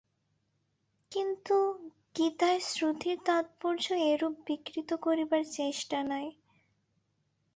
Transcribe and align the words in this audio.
কিন্তু 1.11 1.55
গীতায় 2.15 2.61
শ্রুতির 2.69 3.17
তাৎপর্য 3.25 3.85
এরূপ 4.11 4.35
বিকৃত 4.47 4.89
করিবার 5.03 5.43
চেষ্টা 5.57 5.99
নাই। 6.11 6.27